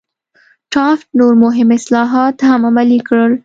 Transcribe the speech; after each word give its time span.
ټافت 0.73 1.07
نور 1.19 1.33
مهم 1.43 1.69
اصلاحات 1.77 2.35
هم 2.47 2.61
عملي 2.69 2.99
کړل. 3.07 3.31